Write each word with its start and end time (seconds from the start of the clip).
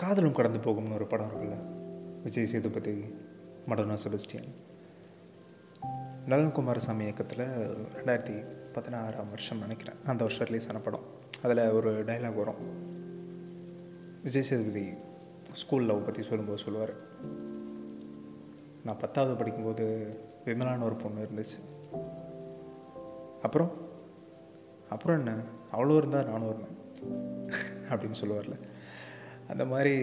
காதலும் 0.00 0.32
கடந்து 0.32 0.58
போகும்னு 0.58 0.94
ஒரு 0.94 1.06
படம் 1.06 1.26
இருக்குல்ல? 1.26 1.56
விஜய் 2.22 2.46
சேதுபதி 2.46 3.04
மடோனா 3.68 3.98
செபஸ்டியன். 4.06 4.54
நலன் 6.26 6.52
குமாரசாமி 6.52 7.02
இயக்கத்தில் 7.02 7.76
ரெண்டாயிரத்தி 7.96 8.44
பதினாறாம் 8.72 9.28
வருஷம் 9.28 9.58
நினைக்கிறேன். 9.58 9.94
அந்த 10.04 10.24
வருஷம் 10.24 10.46
ரிலீஸ் 10.46 10.68
ஆன 10.68 10.78
படம். 10.78 11.00
அதில் 11.42 11.70
ஒரு 11.70 12.04
டைலாக் 12.04 12.34
வரும். 12.34 12.54
விஜய் 14.22 14.42
சேதுபதி 14.42 14.92
ஸ்கூல் 15.52 15.84
லவ் 15.84 16.04
பற்றி 16.04 16.22
சொல்லும்போது 16.22 16.58
சொல்லுவார். 16.58 16.92
நான் 18.84 18.98
பத்தாவது 18.98 19.34
படிக்கும்போது 19.34 20.16
விமலான 20.44 20.82
ஒரு 20.82 20.94
பொண்ணு 20.94 21.20
இருந்துச்சு. 21.20 21.60
அப்புறம்? 23.42 23.70
அப்புறம் 24.88 25.26
என்ன? 25.26 25.40
அவ்வளோ 25.72 25.96
இருந்தால் 25.96 26.28
நானும் 26.28 26.48
இருந்தேன். 26.48 26.78
அப்படின்னு 27.90 28.14
சொல்லுவார்ல. 28.24 28.69
அந்த 29.50 29.64
மாதிரி 29.64 29.94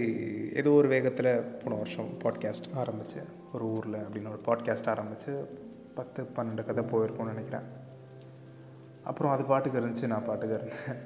ஏதோ 0.53 0.69
ஒரு 0.69 0.87
வேகத்தில் 0.87 1.41
போன 1.41 1.75
வருஷம் 1.75 2.09
பாட்காஸ்ட் 2.23 2.67
ஆரம்பித்து 2.75 3.21
ஒரு 3.53 3.65
ஊரில் 3.65 3.93
அப்படின்னு 3.93 4.31
ஒரு 4.31 4.41
பாட்காஸ்ட் 4.45 4.89
ஆரம்பித்து 4.89 5.47
பத்து 5.93 6.23
பன்னெண்டு 6.23 6.65
கதை 6.65 6.83
போயிருக்கோம்னு 6.83 7.33
நினைக்கிறேன். 7.33 7.67
அப்புறம் 9.03 9.31
அது 9.31 9.43
பாட்டுக்கு 9.43 9.79
இருந்துச்சு 9.79 10.07
நான் 10.07 10.25
பாட்டுக்கு 10.25 10.55
இருந்தேன். 10.55 10.97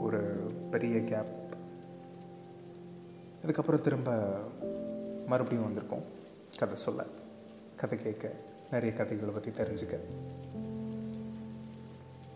ஒரு 0.00 0.20
பெரிய 0.70 1.04
கேப் 1.04 1.32
அதுக்கப்புறம் 3.42 3.80
திரும்ப 3.80 4.10
மறுபடியும் 5.26 5.66
வந்திருக்கோம். 5.66 6.06
கதை 6.58 6.76
சொல்ல 6.76 7.04
கதை 7.76 7.98
கேட்க 7.98 8.32
நிறைய 8.70 8.96
கதைகளை 8.96 9.34
பற்றி 9.34 9.50
தெரிஞ்சுக்க. 9.50 9.96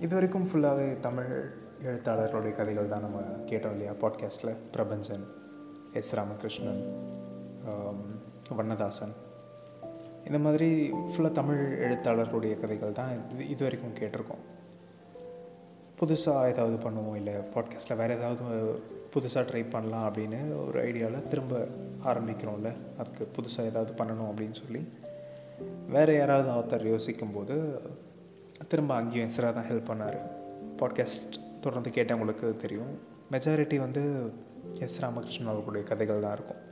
இது 0.00 0.14
வரைக்கும் 0.14 0.46
ஃபுல்லாகவே 0.46 1.00
தமிழ் 1.00 1.50
எழுத்தாளர்களுடைய 1.84 2.52
கதைகள் 2.52 2.88
தான் 2.88 3.00
நம்ம 3.00 3.20
கேட்டோம் 3.46 3.70
இல்லையா 3.70 3.92
பாட்காஸ்ட்டில் 3.92 4.58
பிரபஞ்சன் 4.72 5.24
எஸ் 5.92 6.14
ராமகிருஷ்ணன் 6.14 6.82
வண்ணதாசன். 8.56 9.12
இந்த 10.26 10.38
மாதிரி 10.38 10.92
ஃபுல்லாக 10.92 11.32
தமிழ் 11.32 11.60
எழுத்தாளர்களுடைய 11.84 12.60
கதைகள் 12.60 12.92
தான் 12.92 13.12
இது 13.30 13.48
இது 13.48 13.62
வரைக்கும் 13.62 13.94
கேட்டிருக்கோம். 13.94 14.42
புதுசாக 16.00 16.50
ஏதாவது 16.52 16.90
பண்ணுவோம் 16.90 17.16
இல்லை 17.16 17.34
பாட்காஸ்ட்டில் 17.34 17.96
வேறு 17.96 18.16
ஏதாவது 18.16 18.42
புதுசாக 19.14 19.44
ட்ரை 19.48 19.70
பண்ணலாம் 19.70 20.12
அப்படின்னு 20.12 20.66
ஒரு 20.66 20.78
ஐடியாவில் 20.88 21.26
திரும்ப 21.26 21.68
ஆரம்பிக்கிறோம்ல 22.04 22.72
அதுக்கு 22.98 23.28
புதுசாக 23.36 23.64
ஏதாவது 23.64 23.92
பண்ணணும் 23.92 24.30
அப்படின்னு 24.30 24.54
சொல்லி. 24.64 24.88
வேறு 25.88 26.16
யாராவது 26.16 26.50
ஆத்தர் 26.50 26.86
யோசிக்கும்போது 26.86 27.80
திரும்ப 28.68 28.94
அங்கேயும் 28.94 29.28
எஸ்ரா 29.28 29.52
தான் 29.52 29.68
ஹெல்ப் 29.70 29.90
பண்ணார். 29.90 30.18
பாட்காஸ்ட் 30.78 31.36
தொடர்ந்து 31.60 31.90
கேட்டவங்களுக்கு 31.90 32.56
தெரியும். 32.56 32.98
மெஜாரிட்டி 33.30 33.76
வந்து 33.78 34.32
எஸ் 34.86 35.00
ராமகிருஷ்ணன் 35.04 35.52
அவர்களுடைய 35.52 35.84
கதைகள் 35.90 36.24
தான் 36.26 36.36
இருக்கும். 36.38 36.62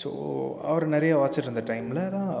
ஸோ 0.00 0.08
அவர் 0.70 0.86
நிறைய 0.86 1.14
வாட்சிட்டு 1.16 1.48
இருந்த 1.48 1.64
டைமில் 1.72 2.10
தான் 2.10 2.32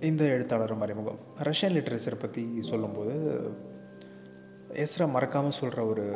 இந்த 0.00 0.22
எழுத்தாளர் 0.24 0.80
மறைமுகம். 0.82 1.20
ரஷ்யன் 1.48 1.76
லிட்ரேச்சர் 1.76 2.22
பற்றி 2.24 2.44
சொல்லும்போது 2.70 3.14
எஸ்ரா 4.84 5.06
மறக்காமல் 5.16 5.58
சொல்கிற 5.60 5.80
ஒரு 5.84 6.06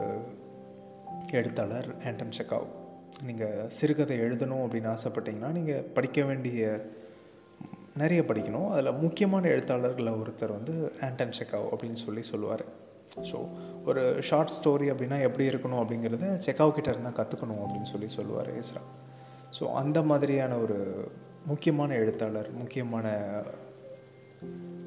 எழுத்தாளர் 1.39 1.89
ஆண்டன் 2.09 2.37
செக்காவ் 2.39 2.67
நீங்கள் 3.27 3.69
சிறுகதை 3.77 4.17
எழுதணும் 4.21 4.63
அப்படின்னு 4.65 4.89
ஆசைப்பட்டீங்கன்னா 4.95 5.51
நீங்கள் 5.59 5.87
படிக்க 5.97 6.23
வேண்டிய 6.23 6.61
நிறைய 8.03 8.23
படிக்கணும். 8.23 8.69
அதில் 8.71 9.01
முக்கியமான 9.05 9.49
எழுத்தாளர்களில் 9.49 10.19
ஒருத்தர் 10.23 10.57
வந்து 10.59 10.75
ஆண்டன் 11.09 11.37
செக்காவ் 11.39 11.69
அப்படின்னு 11.73 12.01
சொல்லி 12.07 12.23
சொல்லுவார். 12.23 12.65
ஸோ 13.31 13.39
ஒரு 13.85 14.23
ஷார்ட் 14.23 14.55
ஸ்டோரி 14.59 14.87
அப்படின்னா 14.93 15.19
எப்படி 15.21 15.49
இருக்கணும் 15.49 15.81
அப்படிங்கிறத 15.83 16.31
செக்காவ் 16.47 16.73
கிட்ட 16.73 16.91
இருந்தால் 16.91 17.19
கற்றுக்கணும் 17.21 17.63
அப்படின்னு 17.65 17.91
சொல்லி 17.93 18.09
சொல்லுவார் 18.09 18.51
ஏஸ்ரா 18.61 18.83
ஸோ 19.59 19.67
அந்த 19.73 20.03
மாதிரியான 20.03 20.57
ஒரு 20.57 20.79
முக்கியமான 21.47 21.95
எழுத்தாளர் 21.95 22.51
முக்கியமான 22.53 23.07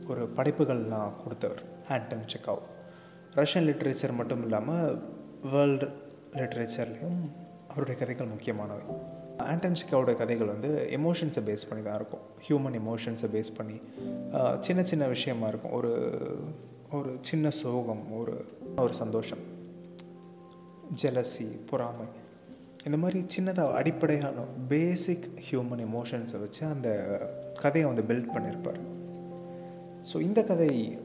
ஒரு 0.07 0.23
படைப்புகள்லாம் 0.35 1.17
கொடுத்தவர் 1.23 1.63
ஆண்டன் 1.89 2.27
செக்காவ் 2.33 2.63
ரஷ்யன் 3.35 3.67
லிட்ரேச்சர் 3.69 4.15
மட்டும் 4.15 4.43
இல்லாமல் 4.43 5.01
வேர்ல்டு 5.51 5.87
லிட்ரேச்சர்லேயும் 6.31 7.21
அவருடைய 7.67 7.95
கதைகள் 7.99 8.27
முக்கியமானவை. 8.27 8.83
ஆண்டன் 9.37 9.77
செக்காவோட 9.79 10.11
கதைகள் 10.17 10.47
வந்து 10.47 10.69
எமோஷன்ஸை 10.97 11.41
பேஸ் 11.49 11.67
பண்ணி 11.69 11.83
தான் 11.83 11.95
இருக்கும். 11.95 12.23
ஹியூமன் 12.45 12.77
எமோஷன்ஸை 12.81 13.27
பேஸ் 13.35 13.51
பண்ணி 13.57 13.77
சின்ன 14.59 14.83
சின்ன 14.83 15.07
விஷயமா 15.07 15.47
இருக்கும். 15.47 15.71
ஒரு 15.71 15.91
ஒரு 16.91 17.17
சின்ன 17.21 17.49
சோகம் 17.49 18.17
ஒரு 18.17 18.45
ஒரு 18.77 18.93
சந்தோஷம். 18.93 19.43
ஜெலசி 21.01 21.47
பொறாமை. 21.69 22.05
இந்த 22.85 22.97
மாதிரி 22.97 23.25
சின்னதாக 23.35 23.71
அடிப்படையான 23.71 24.33
பேசிக் 24.67 25.27
ஹியூமன் 25.49 25.83
எமோஷன்ஸை 25.87 26.39
வச்சு 26.39 26.65
அந்த 26.65 26.89
கதையை 27.61 27.91
வந்து 27.91 28.13
பில்ட் 28.13 28.33
பண்ணியிருப்பார் 28.33 28.79
ஸோ 30.13 30.19
இந்த 30.19 30.43
கதை 30.43 30.97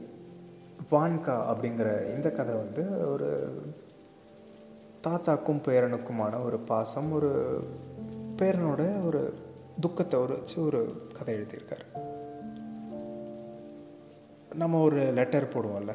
வான்கா 0.91 1.35
அப்படிங்கிற 1.51 2.15
இந்த 2.15 2.31
கதை 2.31 2.55
வந்து 2.55 3.11
ஒரு 3.11 3.29
தாத்தாக்கும் 5.07 5.63
பேரனுக்குமான 5.67 6.43
ஒரு 6.43 6.59
பாசம் 6.59 7.11
ஒரு 7.11 7.31
பேரனோட 8.37 9.05
ஒரு 9.05 9.33
துக்கத்தை 9.79 10.19
ஒரு 10.19 10.33
வச்சு 10.33 10.65
ஒரு 10.65 11.07
கதை 11.17 11.35
எழுதியிருக்காரு. 11.35 12.14
நம்ம 14.61 14.79
ஒரு 14.87 14.99
லெட்டர் 15.17 15.53
போடுவோம்ல. 15.53 15.93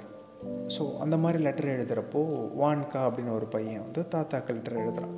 ஸோ 0.74 0.82
அந்த 1.04 1.16
மாதிரி 1.22 1.38
லெட்டர் 1.42 1.72
எழுதுகிறப்போ 1.74 2.20
வான்கா 2.60 3.00
அப்படின்னு 3.06 3.36
ஒரு 3.38 3.46
பையன் 3.54 3.84
வந்து 3.84 4.02
தாத்தாக்கு 4.14 4.54
லெட்டர் 4.56 4.80
எழுதுகிறான் 4.82 5.16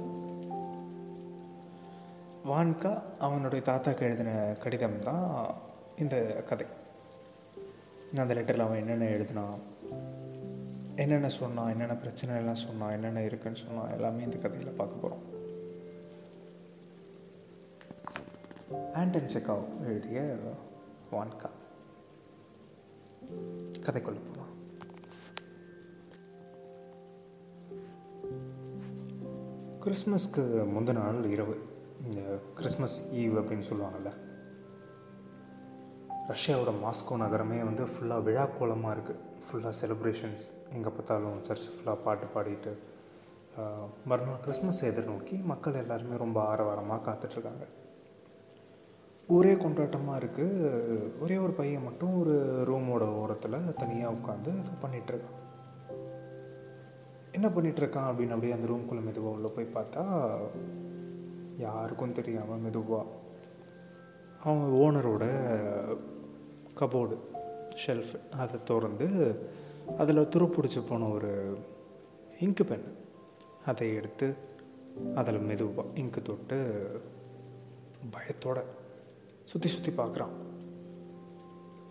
வான்கா 2.50 2.92
அவனுடைய 3.26 3.62
தாத்தாக்கு 3.68 4.06
எழுதின 4.08 4.30
கடிதம் 4.62 4.98
தான் 5.08 5.26
இந்த 6.02 6.16
கதை. 6.50 6.66
அந்த 8.22 8.34
லெட்டரில் 8.38 8.64
அவன் 8.66 8.80
என்னென்ன 8.82 9.10
எழுதினான் 9.16 9.60
என்னென்ன 11.02 11.28
சொன்னான் 11.38 11.70
என்னென்ன 11.70 11.94
பிரச்சனை 11.96 12.32
எல்லாம் 12.40 12.62
சொன்னான் 12.66 12.94
என்னென்ன 12.96 13.22
இருக்குன்னு 13.28 13.62
சொன்னான் 13.64 13.92
எல்லாமே 13.96 14.26
இந்த 14.28 14.38
கதையில் 14.44 14.78
பார்க்க 14.80 15.02
போகிறோம் 15.02 15.24
ஆண்டன் 19.00 19.32
செக்காவ் 19.34 19.64
எழுதிய 19.88 20.20
வான்கா. 21.14 21.48
கதைக்குள்ள 23.86 24.20
போகலாம் 24.26 24.50
கிறிஸ்மஸ்க்கு 29.84 30.42
முந்தின 30.74 31.00
நாள் 31.04 31.24
இரவு. 31.34 31.54
இந்த 32.06 32.20
கிறிஸ்மஸ் 32.58 32.98
ஈவ் 33.22 33.34
அப்படின்னு 33.40 33.68
சொல்லுவாங்கல்ல. 33.70 34.12
ரஷ்யாவோட 36.30 36.72
மாஸ்கோ 36.82 37.14
நகரமே 37.22 37.58
வந்து 37.68 37.84
ஃபுல்லாக 37.92 38.24
விழா 38.26 38.44
கோலமாக 38.58 38.94
இருக்குது 38.96 39.22
ஃபுல்லாக 39.44 39.72
செலிப்ரேஷன்ஸ் 39.80 40.44
எங்கே 40.76 40.90
பார்த்தாலும் 40.96 41.38
சர்ச் 41.46 41.66
ஃபுல்லாக 41.74 42.02
பாட்டு 42.04 42.26
பாடிட்டு 42.34 42.72
மறுநாள் 44.10 44.42
கிறிஸ்மஸ் 44.44 44.82
எதிர்நோக்கி 44.90 45.36
மக்கள் 45.50 45.80
எல்லாருமே 45.80 46.16
ரொம்ப 46.24 46.38
ஆரவாரமாக 46.52 47.02
காத்துட்ருக்காங்க 47.08 47.64
ஒரே 49.32 49.52
கொண்டாட்டமாக 49.54 50.20
இருக்குது 50.20 50.70
ஒரே 51.20 51.36
ஒரு 51.36 51.52
பையன் 51.52 51.84
மட்டும் 51.84 52.14
ஒரு 52.20 52.34
ரூமோட 52.64 53.04
ஓரத்தில் 53.14 53.74
தனியாக 53.76 54.14
உட்காந்து 54.14 54.52
பண்ணிகிட்ருக்கான் 54.82 55.38
என்ன 57.32 57.48
பண்ணிகிட்ருக்கான் 57.48 58.08
அப்படின்னு 58.10 58.30
அப்படியே 58.30 58.54
அந்த 58.54 58.68
ரூம்குள்ளே 58.68 59.02
மெதுவாக 59.02 59.36
உள்ளே 59.36 59.48
போய் 59.48 59.74
பார்த்தா 59.74 60.02
யாருக்கும் 61.56 62.12
தெரியாமல் 62.12 62.58
மெதுவாக 62.58 63.10
அவங்க 64.40 64.66
ஓனரோட 64.76 65.24
கபோர்டு 66.80 67.16
ஷெல்ஃப் 67.86 68.14
அதை 68.36 68.58
திறந்து 68.64 69.08
அதில் 69.98 70.28
துருப்பிடிச்சு 70.28 70.80
போன 70.88 71.08
ஒரு 71.08 71.32
இங்கு 72.38 72.64
பென் 72.64 72.86
அதை 73.64 73.88
எடுத்து 73.94 74.28
அதில் 75.14 75.46
மெதுவாக 75.46 75.88
இங்கு 75.94 76.22
தொட்டு 76.22 76.58
பயத்தோட 78.10 78.58
சுற்றி 79.52 79.68
சுற்றி 79.68 79.92
பார்க்குறான். 79.92 80.34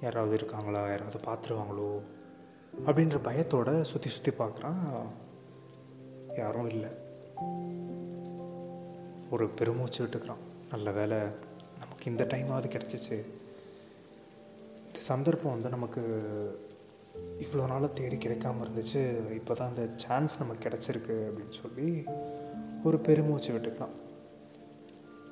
யாராவது 0.02 0.34
இருக்காங்களா? 0.34 0.90
யாராவது 0.90 1.18
பார்த்துருவாங்களோ? 1.18 2.02
அப்படின்ற 2.86 3.18
பயத்தோட 3.28 3.82
சுற்றி 3.82 4.10
சுற்றி 4.10 4.32
பார்க்குறான். 4.32 5.02
யாரும் 6.38 6.70
இல்லை. 6.70 6.90
ஒரு 9.30 9.50
பெருமூச்சு 9.50 10.06
விட்டுக்கிறான். 10.06 10.42
நல்ல 10.72 10.92
வேலை 10.92 11.18
நமக்கு 11.80 12.06
இந்த 12.06 12.24
டைமாவது 12.24 12.68
கிடச்சிச்சு. 12.68 13.26
இந்த 14.88 15.00
சந்தர்ப்பம் 15.00 15.52
வந்து 15.52 15.70
நமக்கு 15.70 16.02
இவ்வளோ 17.40 17.68
நாளாக 17.68 17.88
தேடி 17.88 18.16
கிடைக்காம 18.16 18.68
இருந்துச்சு. 18.68 19.34
இப்போ 19.34 19.54
தான் 19.54 19.68
அந்த 19.68 19.90
சான்ஸ் 19.96 20.40
நமக்கு 20.40 20.70
கிடச்சிருக்கு 20.70 21.30
அப்படின்னு 21.30 21.60
சொல்லி 21.62 22.04
ஒரு 22.84 23.00
பெருமூச்சு 23.00 23.54
விட்டுக்கலாம் 23.54 23.98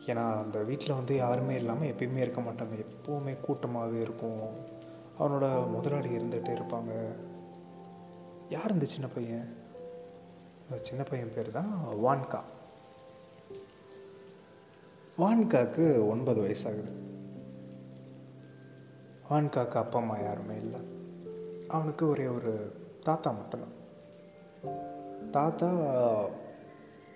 ஏன்னா 0.05 0.41
அந்த 0.41 0.63
வீட்டில் 0.63 0.95
வந்து 0.95 1.15
யாருமே 1.15 1.55
இல்லாமல் 1.55 1.87
எப்பயுமே 1.87 2.15
இருக்க 2.15 2.41
மாட்டாங்க. 2.41 2.85
எப்போவுமே 2.85 3.41
கூட்டமாகவே 3.41 4.01
இருக்கும் 4.01 4.39
அவனோட 5.19 5.67
முதலாளி 5.67 6.17
இருந்துகிட்டே 6.17 6.57
இருப்பாங்க. 6.57 7.15
யார் 8.49 8.71
இந்த 8.71 8.85
சின்ன 8.85 9.07
பையன்? 9.07 9.55
அந்த 10.69 10.83
சின்ன 10.83 11.03
பையன் 11.03 11.33
பேர் 11.35 11.51
தான் 11.51 11.83
வான்கா. 12.05 12.41
வான்காக்கு 15.17 16.07
ஒன்பது 16.07 16.41
வயசாகுது. 16.41 16.91
வான்காக்கு 19.29 19.73
அப்பா 19.73 19.99
அம்மா 19.99 20.17
யாருமே 20.17 20.55
இல்லை. 20.55 20.79
அவனுக்கு 21.67 22.09
ஒரே 22.09 22.27
ஒரு 22.27 22.73
தாத்தா 23.03 23.31
மட்டும்தான். 23.31 23.77
தாத்தா 25.31 25.67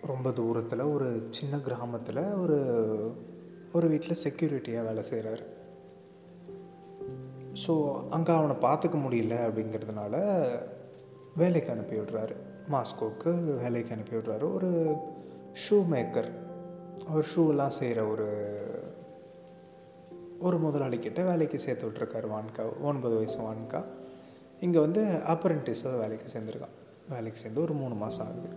ரொம்ப 0.07 0.31
தூரத்தில் 0.31 0.79
ஒரு 0.79 1.27
சின்ன 1.29 1.57
கிராமத்தில் 1.57 2.33
ஒரு 2.33 2.57
ஒரு 3.71 3.87
வீட்டில் 3.87 4.21
செக்யூரிட்டியாக 4.23 4.83
வேலை 4.83 5.03
செய்கிறாரு 5.11 5.51
ஸோ 7.67 7.73
அங்கே 8.09 8.31
அவனை 8.31 8.55
பார்த்துக்க 8.55 8.97
முடியல 8.99 9.35
அப்படிங்கிறதுனால 9.47 10.15
வேலைக்கு 11.35 11.71
அனுப்பி 11.71 11.95
விடுறாரு. 11.95 12.35
மாஸ்கோவுக்கு 12.71 13.55
வேலைக்கு 13.55 13.93
அனுப்பி 13.93 14.15
விடுறாரு. 14.15 14.53
ஒரு 14.53 14.95
ஷூ 15.53 15.77
மேக்கர் 15.91 16.29
ஒரு 17.13 17.25
ஷூலாம் 17.35 17.77
செய்கிற 17.79 18.05
ஒரு 18.05 18.27
ஒரு 20.39 20.57
முதலாளிக்கிட்ட 20.57 21.25
வேலைக்கு 21.25 21.59
சேர்த்து 21.59 21.89
விட்ருக்காரு 21.89 22.27
வான்கா 22.29 22.81
ஒன்பது 22.81 23.15
வயசு 23.15 23.39
வான்கா. 23.39 23.83
இங்கே 24.59 24.79
வந்து 24.79 25.01
அப்ரெண்டிஸாக 25.27 25.99
வேலைக்கு 25.99 26.39
சேர்ந்துருக்கான். 26.39 26.77
வேலைக்கு 27.09 27.39
சேர்ந்து 27.39 27.61
ஒரு 27.61 27.73
மூணு 27.73 27.95
மாதம் 27.95 28.27
ஆகுது. 28.27 28.49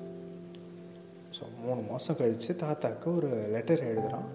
ஸோ 1.36 1.42
மூணு 1.62 1.80
மாதம் 1.80 2.16
கழித்து 2.16 2.56
தாத்தாவுக்கு 2.56 3.16
ஒரு 3.16 3.28
லெட்டர் 3.48 3.84
எழுதுகிறான் 3.84 4.28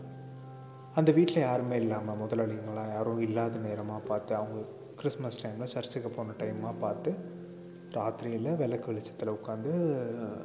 அந்த 0.96 1.12
வீட்டில் 1.12 1.40
யாருமே 1.40 1.76
இல்லாமல் 1.76 2.18
முதலாளிங்களாம் 2.18 2.94
யாரும் 2.94 3.22
இல்லாத 3.22 3.58
நேரமாக 3.58 4.06
பார்த்து 4.06 4.36
அவங்க 4.36 4.62
கிறிஸ்மஸ் 4.96 5.48
டைமில் 5.48 5.66
சர்ச்சுக்கு 5.66 6.10
போன 6.10 6.32
டைமாக 6.32 6.80
பார்த்து 6.80 7.12
ராத்திரியில் 7.92 8.56
விளக்கு 8.56 8.86
வெளிச்சத்தில் 8.86 9.30
உட்காந்து 9.30 9.72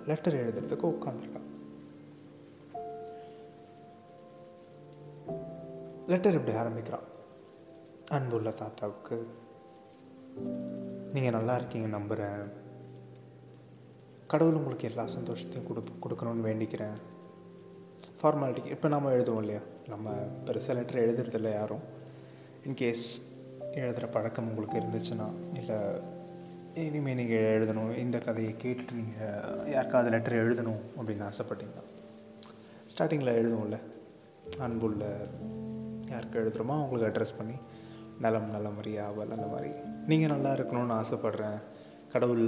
லெட்டர் 0.06 0.34
எழுதுறதுக்கு 0.34 0.94
உட்காந்துருக்கான் 0.94 1.44
லெட்டர் 6.06 6.34
இப்படி 6.34 6.56
ஆரம்பிக்கிறான். 6.56 7.06
அன்புள்ள 8.10 8.50
தாத்தாவுக்கு 8.50 9.26
நீங்கள் 11.12 11.32
நல்லா 11.32 11.56
இருக்கீங்க 11.56 11.86
நம்புகிறேன் 11.86 12.52
கடவுள் 14.32 14.58
உங்களுக்கு 14.60 14.88
எல்லா 14.88 15.04
சந்தோஷத்தையும் 15.14 15.66
கொடு 15.66 15.80
கொடுக்கணும்னு 16.04 16.46
வேண்டிக்கிறேன். 16.48 16.96
ஃபார்மாலிட்டிக்கு 18.20 18.74
இப்போ 18.76 18.88
நம்ம 18.88 19.12
எழுதுவோம் 19.16 19.42
இல்லையா? 19.44 19.60
நம்ம 19.92 20.14
பெருசாக 20.46 20.74
லெட்டர் 20.78 21.02
எழுதுறதில்ல 21.04 21.50
யாரும். 21.52 21.84
இன்கேஸ் 22.66 23.06
எழுதுகிற 23.82 24.06
பழக்கம் 24.16 24.48
உங்களுக்கு 24.50 24.80
இருந்துச்சுன்னா 24.80 25.28
இல்லை 25.60 25.78
இனிமேல் 26.86 27.18
நீங்கள் 27.20 27.46
எழுதணும் 27.52 27.92
இந்த 28.04 28.18
கதையை 28.18 28.54
கேட்டுட்டு 28.64 28.98
நீங்கள் 29.00 29.70
யாருக்காவது 29.74 30.10
லெட்டர் 30.14 30.40
எழுதணும் 30.42 30.82
அப்படின்னு 30.98 31.28
ஆசைப்பட்டீங்கன்னா 31.28 31.84
ஸ்டார்டிங்கில் 32.92 33.36
எழுதுவோம்ல. 33.38 33.78
அன்புள்ள 34.66 35.04
யாருக்கு 36.12 36.40
எழுதுகிறோமோ 36.42 36.76
அவங்களுக்கு 36.80 37.08
அட்ரஸ் 37.10 37.38
பண்ணி 37.38 37.56
நலம் 38.24 38.52
நல்ல 38.56 38.68
மாதிரியா 38.68 39.06
அவள் 39.06 39.34
அந்த 39.36 39.46
மாதிரி. 39.54 39.70
நீங்கள் 40.10 40.32
நல்லா 40.34 40.52
இருக்கணும்னு 40.52 40.98
ஆசைப்பட்றேன். 41.00 41.58
கடவுள் 42.16 42.44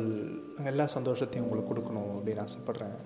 எல்லா 0.72 0.86
சந்தோஷத்தையும் 0.96 1.46
உங்களுக்கு 1.46 1.72
கொடுக்கணும் 1.72 2.12
அப்படின்னு 2.18 2.44
ஆசைப்பட்றேன். 2.48 2.98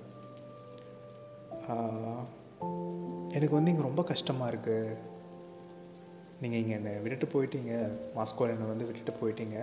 எனக்கு 3.36 3.56
வந்து 3.56 3.72
இங்கே 3.72 3.88
ரொம்ப 3.88 4.02
கஷ்டமாக 4.10 4.52
இருக்குது 4.52 4.98
நீங்கள் 6.40 6.60
இங்கே 6.62 6.74
என்னை 6.78 6.92
விட்டுட்டு 7.02 7.26
போயிட்டீங்க. 7.34 7.72
மாஸ்கோவில் 8.16 8.52
என்னை 8.54 8.66
வந்து 8.70 8.86
விட்டுட்டு 8.88 9.12
போயிட்டீங்க. 9.20 9.58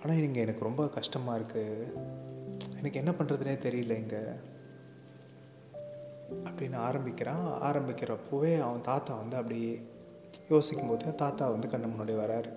ஆனால் 0.00 0.22
இங்கே 0.26 0.40
எனக்கு 0.46 0.66
ரொம்ப 0.68 0.82
கஷ்டமாக 0.96 1.38
இருக்குது 1.38 1.92
எனக்கு 2.78 3.00
என்ன 3.02 3.12
பண்ணுறதுனே 3.18 3.54
தெரியல 3.66 3.96
இங்கே. 4.02 4.22
அப்படின்னு 6.48 6.78
ஆரம்பிக்கிறான். 6.88 7.46
ஆரம்பிக்கிறப்போவே 7.68 8.52
அவன் 8.66 8.86
தாத்தா 8.90 9.14
வந்து 9.22 9.38
அப்படியே 9.40 9.72
யோசிக்கும் 10.52 10.92
போது 10.92 11.14
தாத்தா 11.24 11.44
வந்து 11.54 11.72
கண்ணு 11.72 11.92
முன்னாடி 11.92 12.16
வராரு. 12.22 12.52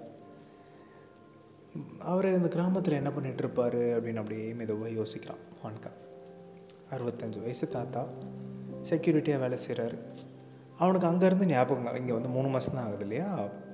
அவர் 1.99 2.27
இந்த 2.35 2.47
கிராமத்தில் 2.47 2.99
என்ன 2.99 3.09
பண்ணிகிட்ருப்பார் 3.09 3.79
அப்படின்னு 3.95 4.21
அப்படியே 4.23 4.53
மெதுவாக 4.53 4.91
யோசிக்கிறான் 4.99 5.41
ஹான்கா. 5.63 5.91
அறுபத்தஞ்சு 6.95 7.39
வயசு 7.41 7.67
தாத்தா 7.67 8.03
செக்யூரிட்டியாக 8.89 9.43
வேலை 9.43 9.57
செய்கிறாரு 9.67 9.97
அவனுக்கு 10.77 11.07
அங்கேருந்து 11.07 11.45
ஞாபகங்கள் 11.53 11.99
இங்கே 11.99 12.13
வந்து 12.13 12.29
மூணு 12.29 12.47
மாதம் 12.47 12.73
தான் 12.73 12.85
ஆகுது 12.85 13.05
இல்லையா? 13.07 13.27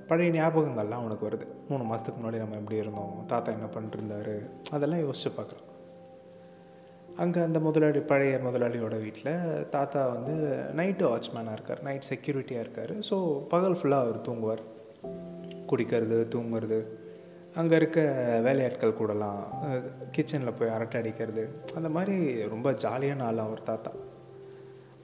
பழைய 0.08 0.30
ஞாபகங்கள்லாம் 0.30 1.02
அவனுக்கு 1.02 1.28
வருது. 1.28 1.46
மூணு 1.68 1.84
மாதத்துக்கு 1.84 2.18
முன்னாடி 2.20 2.38
நம்ம 2.38 2.56
எப்படி 2.56 2.76
இருந்தோம்? 2.76 3.26
தாத்தா 3.26 3.52
என்ன 3.52 3.66
பண்ணிருந்தாரு 3.74 4.34
அதெல்லாம் 4.70 5.02
யோசிச்சு 5.06 5.30
பார்க்குறான். 5.36 5.68
அங்கே 7.16 7.40
அந்த 7.40 7.58
முதலாளி 7.60 8.00
பழைய 8.00 8.38
முதலாளியோட 8.44 9.00
வீட்டில் 9.00 9.32
தாத்தா 9.68 10.06
வந்து 10.08 10.34
நைட்டு 10.76 11.04
வாட்ச்மேனாக 11.10 11.52
இருக்கார் 11.52 11.82
நைட் 11.82 12.08
செக்யூரிட்டியாக 12.10 12.64
இருக்கார். 12.66 12.92
ஸோ 13.10 13.16
பகல் 13.48 13.78
ஃபுல்லாக 13.80 14.06
அவர் 14.06 14.20
தூங்குவார். 14.20 14.62
குடிக்கிறது 15.70 16.28
தூங்குறது 16.28 16.78
அங்கே 17.60 17.74
இருக்க 17.80 18.00
வேலையாட்கள் 18.44 18.96
கூடலாம் 19.00 19.42
கிச்சனில் 20.14 20.56
போய் 20.58 20.72
அரட்டை 20.76 20.96
அடிக்கிறது 21.00 21.42
அந்த 21.78 21.88
மாதிரி 21.96 22.16
ரொம்ப 22.52 22.68
ஜாலியான 22.84 23.24
ஆள் 23.26 23.42
அவர் 23.44 23.68
தாத்தா. 23.68 23.92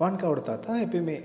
வான்காவோட 0.00 0.40
தாத்தா 0.48 0.72
எப்பயுமே 0.84 1.16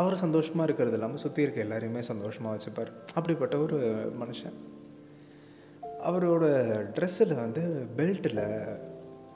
அவர் 0.00 0.22
சந்தோஷமாக 0.22 0.66
இருக்கிறது 0.68 0.96
இல்லாமல் 0.98 1.22
சுற்றி 1.22 1.44
இருக்க 1.46 1.64
எல்லாரையுமே 1.66 2.02
சந்தோஷமாக 2.10 2.52
வச்சுப்பார். 2.56 2.90
அப்படிப்பட்ட 3.18 3.54
ஒரு 3.66 3.78
மனுஷன். 4.22 4.58
அவரோட 6.08 6.44
ட்ரெஸ்ஸில் 6.98 7.34
வந்து 7.44 7.62
பெல்ட்டில் 8.00 8.44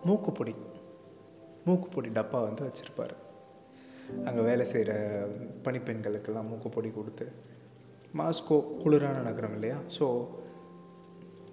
மூக்குப்பொடி 0.09 0.55
மூக்குப்பொடி 1.67 2.09
டப்பா 2.19 2.39
வந்து 2.49 2.63
வச்சுருப்பார். 2.69 3.17
அங்கே 4.29 4.43
வேலை 4.51 4.65
செய்கிற 4.73 4.93
பணிப்பெண்களுக்கெல்லாம் 5.67 6.49
மூக்குப்பொடி 6.53 6.89
கொடுத்து 6.99 7.27
மாஸ்கோ 8.21 8.57
குளிரான 8.83 9.21
நகரம் 9.31 9.55
இல்லையா? 9.59 9.81
ஸோ 9.99 10.07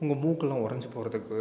உங்கள் 0.02 0.20
மூக்கெல்லாம் 0.24 0.62
உறைஞ்சி 0.66 0.88
போகிறதுக்கு 0.96 1.38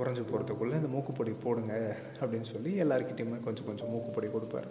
உறைஞ்சி 0.00 0.22
போகிறதுக்குள்ளே 0.28 0.76
இந்த 0.80 0.90
மூக்குப்பொடி 0.92 1.32
போடுங்க 1.42 1.74
அப்படின்னு 2.20 2.46
சொல்லி 2.50 2.70
எல்லாருக்கிட்டையுமே 2.84 3.38
கொஞ்சம் 3.46 3.66
கொஞ்சம் 3.66 3.90
மூக்குப்பொடி 3.94 4.28
கொடுப்பார். 4.36 4.68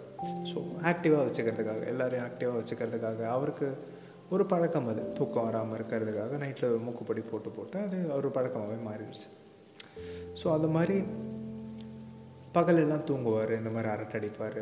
ஸோ 0.50 0.58
ஆக்டிவாக 0.90 1.24
வச்சுக்கிறதுக்காக 1.26 1.82
எல்லோரையும் 1.92 2.26
ஆக்டிவாக 2.28 2.60
வச்சுக்கிறதுக்காக 2.60 3.20
அவருக்கு 3.34 3.68
ஒரு 4.28 4.46
பழக்கம் 4.46 4.88
அது. 4.88 5.12
தூக்கம் 5.12 5.46
வராமல் 5.48 5.76
இருக்கிறதுக்காக 5.78 6.38
நைட்டில் 6.42 6.82
மூக்குப்பொடி 6.86 7.22
போட்டு 7.30 7.50
போட்டு 7.50 7.78
அது 7.80 7.98
ஒரு 8.14 8.28
பழக்கமாகவே 8.28 8.78
மாறிடுச்சு. 8.88 9.28
ஸோ 10.40 10.52
அந்த 10.56 10.66
மாதிரி 10.76 10.96
பகலெல்லாம் 12.52 13.06
தூங்குவார் 13.10 13.52
இந்த 13.58 13.70
மாதிரி 13.76 13.90
அரட்டை 13.92 14.16
அடிப்பார். 14.20 14.60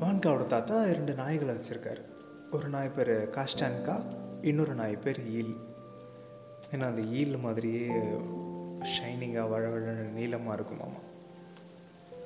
வான்காவோட 0.00 0.46
தாத்தா 0.46 0.76
ரெண்டு 0.84 1.12
நாய்களை 1.12 1.54
வச்சுருக்காரு. 1.58 2.02
ஒரு 2.50 2.68
நாய் 2.68 2.94
பேர் 2.96 3.14
காஸ்டான்கா 3.36 3.96
இன்னொரு 4.40 4.74
நாய் 4.74 5.02
பேர் 5.04 5.22
ஈல். 5.38 5.54
ஏன்னா 6.74 6.86
அந்த 6.92 7.02
ஈல் 7.18 7.36
மாதிரியே 7.46 7.88
ஷைனிங்காக 8.94 9.50
வழவழன்னு 9.54 10.06
நீளமாக 10.18 10.56
இருக்குமாமா 10.58 11.00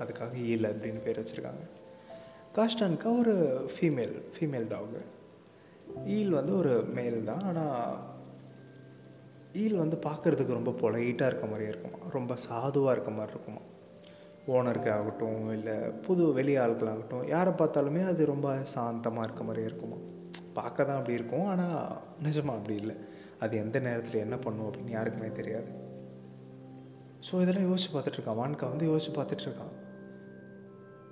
அதுக்காக 0.01 0.35
ஈல் 0.51 0.71
அப்படின்னு 0.71 1.01
பேர் 1.07 1.21
வச்சுருக்காங்க. 1.21 1.65
காஸ்டான்கா 2.57 3.09
ஒரு 3.23 3.35
ஃபீமேல் 3.75 4.15
ஃபீமேல் 4.35 4.69
டாகு 4.75 5.01
ஈல் 6.17 6.33
வந்து 6.39 6.53
ஒரு 6.61 6.73
மேல் 6.97 7.19
தான் 7.31 7.43
ஆனால் 7.51 7.99
ஈல் 9.63 9.77
வந்து 9.83 9.97
பார்க்குறதுக்கு 10.07 10.59
ரொம்ப 10.59 10.73
பொலைட்டாக 10.83 11.31
இருக்க 11.31 11.47
மாதிரியே 11.51 11.71
இருக்குமா. 11.73 12.01
ரொம்ப 12.17 12.33
சாதுவாக 12.47 12.95
இருக்க 12.97 13.13
மாதிரி 13.19 13.35
இருக்குமா. 13.37 13.63
ஓனருக்கு 14.55 14.91
ஆகட்டும் 14.97 15.51
இல்லை 15.57 15.77
புது 16.07 16.25
வெளி 16.39 16.55
ஆட்களாகட்டும் 16.65 17.25
யாரை 17.35 17.53
பார்த்தாலுமே 17.53 18.03
அது 18.13 18.31
ரொம்ப 18.35 18.49
சாந்தமாக 18.75 19.27
இருக்க 19.29 19.45
மாதிரியே 19.49 19.69
இருக்குமா. 19.71 19.99
பார்க்க 20.59 20.89
தான் 20.89 20.99
அப்படி 21.01 21.19
இருக்கும் 21.21 21.49
ஆனால் 21.53 21.81
நிஜமாக 22.27 22.59
அப்படி 22.61 22.77
இல்லை. 22.83 22.97
அது 23.45 23.57
எந்த 23.65 23.79
நேரத்தில் 23.79 24.25
என்ன 24.25 24.37
பண்ணும் 24.45 24.69
அப்படின்னு 24.69 24.97
யாருக்குமே 24.97 25.29
தெரியாது. 25.41 25.71
ஸோ 27.27 27.41
இதெல்லாம் 27.43 27.69
யோசிச்சு 27.69 27.91
பார்த்துட்ருக்கான் 27.93 28.39
வான்கா 28.41 28.67
வந்து 28.73 28.89
யோசிச்சு 28.91 29.13
பார்த்துட்ருக்கான் 29.19 29.75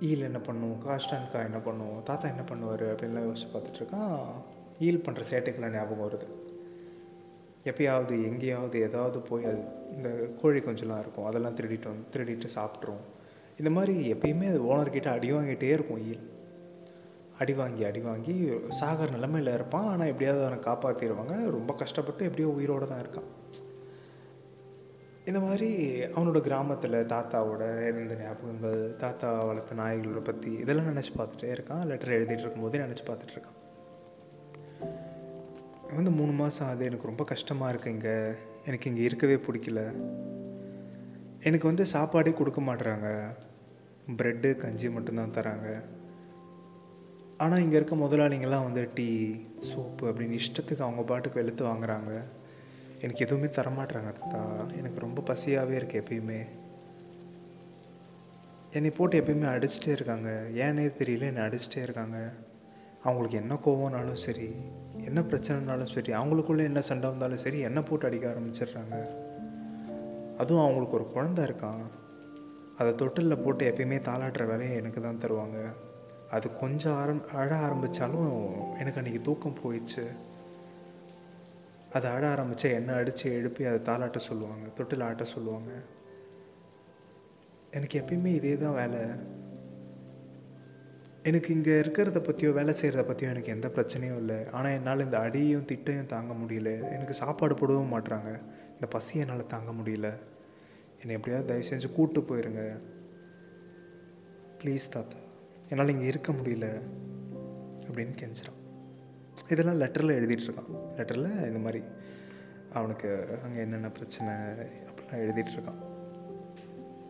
ஈல் 0.07 0.27
என்ன 0.29 0.39
பண்ணும்? 0.47 0.75
காஸ்டான்கா 0.85 1.39
என்ன 1.49 1.59
பண்ணும்? 1.67 2.03
தாத்தா 2.03 2.25
என்ன 2.33 2.43
பண்ணுவார்? 2.51 2.85
அப்படின்லாம் 2.93 3.27
யோசிச்சு 3.29 3.49
பார்த்துட்ருக்கான் 3.53 4.13
ஈல் 4.87 5.03
பண்ணுற 5.05 5.23
சேட்டைக்கெலாம் 5.31 5.75
ஞாபகம் 5.77 6.03
வருது. 6.05 6.27
எப்பயாவது 7.69 8.15
எங்கேயாவது 8.29 8.77
ஏதாவது 8.87 9.19
போய் 9.29 9.47
அது 9.51 9.61
இந்த 9.95 10.09
கோழி 10.41 10.59
கொஞ்சம்லாம் 10.59 11.01
இருக்கும். 11.03 11.27
அதெல்லாம் 11.29 11.55
திருடிட்டு 11.59 11.91
வந்து 11.91 12.11
திருடிட்டு 12.13 12.49
சாப்பிட்ரும் 12.57 13.03
இந்த 13.59 13.69
மாதிரி 13.77 13.95
எப்பயுமே 14.13 14.47
அது 14.53 14.59
ஓனர்கிட்ட 14.71 15.09
அடி 15.17 15.29
வாங்கிட்டே 15.31 15.71
இருக்கும் 15.77 16.03
ஈல். 16.09 16.25
அடி 17.39 17.53
வாங்கி 17.53 17.85
அடி 17.85 17.99
வாங்கி 17.99 18.33
சாகர் 18.79 19.15
நிலமையில் 19.15 19.53
இருப்பான். 19.53 19.87
ஆனால் 19.87 20.07
எப்படியாவது 20.07 20.45
அவனை 20.45 20.59
காப்பாற்றிடுவாங்க 20.67 21.35
ரொம்ப 21.57 21.73
கஷ்டப்பட்டு 21.73 22.25
எப்படியோ 22.25 22.49
உயிரோடு 22.49 22.87
தான் 22.87 23.03
இருக்கான். 23.05 23.29
இந்த 25.25 25.39
மாதிரி 25.39 25.69
அவனோட 26.15 26.39
கிராமத்தில் 26.41 26.97
தாத்தாவோட 27.13 27.63
இருந்த 27.87 28.17
ஞாபகங்கள் 28.23 28.95
தாத்தா 28.95 29.29
வளர்த்த 29.43 29.75
நாய்களோட 29.75 30.19
பற்றி 30.23 30.51
இதெல்லாம் 30.63 30.89
நினச்சி 30.91 31.13
பார்த்துட்டே 31.17 31.49
இருக்கான். 31.55 31.85
லெட்டர் 31.85 32.15
எழுதிட்டு 32.17 32.45
இருக்கும்போதே 32.45 32.83
நினச்சி 32.85 33.05
பார்த்துட்ருக்கான் 33.09 33.57
வந்து 35.97 36.11
மூணு 36.11 36.31
மாதம் 36.31 36.67
ஆகுது. 36.67 36.85
எனக்கு 36.85 37.09
ரொம்ப 37.09 37.23
கஷ்டமாக 37.23 37.71
இருக்குது 37.73 37.93
இங்கே. 37.95 38.15
எனக்கு 38.65 38.89
இங்கே 38.89 39.03
இருக்கவே 39.03 39.35
பிடிக்கல. 39.35 39.81
எனக்கு 41.47 41.65
வந்து 41.67 41.85
சாப்பாடே 41.85 42.33
கொடுக்க 42.33 42.61
மாட்டுறாங்க 42.61 43.09
ப்ரெட்டு 44.17 44.49
கஞ்சி 44.63 44.89
மட்டும்தான் 44.89 45.35
தராங்க. 45.37 45.69
ஆனால் 47.43 47.61
இங்கே 47.63 47.75
இருக்க 47.75 47.95
முதலாளிங்கள்லாம் 47.95 48.67
வந்து 48.67 48.89
டீ 48.93 49.09
சோப்பு 49.59 50.05
அப்படின்னு 50.11 50.39
இஷ்டத்துக்கு 50.41 50.85
அவங்க 50.85 51.01
பாட்டுக்கு 51.01 51.39
வெளுத்து 51.41 51.63
வாங்குறாங்க. 51.65 52.11
எனக்கு 53.01 53.23
எதுவுமே 53.25 53.47
தரமாட்டுறாங்க 53.57 54.11
தாத்தா 54.19 54.41
எனக்கு 54.79 54.99
ரொம்ப 54.99 55.23
பசியாகவே 55.29 55.75
இருக்குது 55.79 56.01
எப்பயுமே. 56.03 56.39
என்னை 58.71 58.89
போட்டு 58.89 59.19
எப்பயுமே 59.21 59.47
அடிச்சிட்டே 59.53 59.91
இருக்காங்க. 59.97 60.29
ஏன்னே 60.65 60.87
தெரியல 60.99 61.29
என்னை 61.31 61.43
அடிச்சிட்டே 61.47 61.81
இருக்காங்க. 61.81 62.17
அவங்களுக்கு 63.03 63.37
என்ன 63.37 63.53
கோவம்னாலும் 63.65 64.21
சரி 64.25 64.49
என்ன 65.07 65.19
பிரச்சனைனாலும் 65.21 65.93
சரி 65.95 66.11
அவங்களுக்குள்ளே 66.11 66.63
என்ன 66.63 66.81
சண்டை 66.81 67.09
வந்தாலும் 67.09 67.43
சரி 67.45 67.59
என்ன 67.59 67.81
போட்டு 67.83 68.07
அடிக்க 68.07 68.25
ஆரம்பிச்சிடுறாங்க. 68.33 68.97
அதுவும் 70.37 70.63
அவங்களுக்கு 70.63 70.97
ஒரு 70.99 71.07
குழந்த 71.15 71.41
இருக்கான். 71.49 71.83
அதை 72.77 72.95
தொட்டிலில் 72.95 73.43
போட்டு 73.43 73.69
எப்பயுமே 73.71 73.99
தாளாட்டுற 74.07 74.45
வேலையை 74.47 74.75
எனக்கு 74.75 75.01
தான் 75.01 75.21
தருவாங்க. 75.25 75.59
அது 76.31 76.57
கொஞ்சம் 76.59 76.95
ஆரம் 76.95 77.27
அழ 77.27 77.55
ஆரம்பித்தாலும் 77.55 78.31
எனக்கு 78.77 78.99
அன்றைக்கி 79.01 79.21
தூக்கம் 79.21 79.59
போயிடுச்சு. 79.63 80.05
அதை 81.91 82.11
அழ 82.11 82.33
ஆரம்பித்தா 82.33 82.73
என்ன 82.73 82.93
அடித்து 82.93 83.31
எழுப்பி 83.31 83.65
அதை 83.65 83.79
தாளாட்ட 83.79 84.17
சொல்லுவாங்க 84.17 84.67
தொட்டில் 84.75 85.01
ஆட்ட 85.01 85.23
சொல்லுவாங்க. 85.23 85.71
எனக்கு 87.71 87.99
எப்பயுமே 87.99 88.25
இதே 88.25 88.57
தான் 88.57 88.73
வேலை. 88.73 89.01
எனக்கு 91.23 91.53
இங்கே 91.53 91.71
இருக்கிறத 91.71 92.19
பற்றியோ 92.19 92.51
வேலை 92.51 92.73
செய்கிறத 92.81 93.03
பற்றியோ 93.03 93.29
எனக்கு 93.29 93.51
எந்த 93.51 93.67
பிரச்சனையும் 93.67 94.17
இல்லை. 94.17 94.49
ஆனால் 94.49 94.71
என்னால் 94.71 94.99
இந்த 94.99 95.19
அடியும் 95.19 95.65
திட்டையும் 95.65 96.05
தாங்க 96.05 96.33
முடியல. 96.33 96.91
எனக்கு 96.91 97.13
சாப்பாடு 97.13 97.55
போடவும் 97.55 97.93
மாட்டுறாங்க 97.93 98.39
இந்த 98.73 98.87
பசியை 98.89 99.27
என்னால் 99.27 99.45
தாங்க 99.45 99.71
முடியல. 99.71 100.09
என்னை 100.99 101.15
எப்படியாவது 101.15 101.47
தயவு 101.47 101.69
செஞ்சு 101.69 101.93
கூப்பிட்டு 101.93 102.35
போயிருங்க. 102.35 102.81
ப்ளீஸ் 104.63 104.87
தாத்தா. 104.89 105.17
என்னால் 105.69 105.89
இங்கே 105.89 106.05
இருக்க 106.05 106.31
முடியல 106.31 106.67
அப்படின்னு 107.87 108.13
கெஞ்சிறான் 108.21 108.61
இதெல்லாம் 109.49 109.81
லெட்டரில் 109.81 110.17
எழுதிட்டுருக்கான். 110.19 110.71
லெட்டரில் 110.97 111.47
இந்த 111.47 111.59
மாதிரி 111.59 111.83
அவனுக்கு 112.73 113.39
அங்கே 113.43 113.59
என்னென்ன 113.59 113.91
பிரச்சனை 113.91 114.33
அப்படிலாம் 114.87 115.21
எழுதிட்டுருக்கான். 115.23 115.81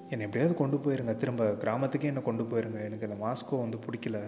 என்னை 0.10 0.26
எப்படியாவது 0.26 0.54
கொண்டு 0.56 0.78
போயிருங்க. 0.78 1.18
திரும்ப 1.18 1.46
கிராமத்துக்கே 1.46 2.04
என்னை 2.04 2.22
கொண்டு 2.22 2.44
போயிருங்க. 2.44 2.80
எனக்கு 2.84 3.08
இந்த 3.10 3.18
மாஸ்கோ 3.26 3.60
வந்து 3.60 3.78
பிடிக்கல. 3.78 4.20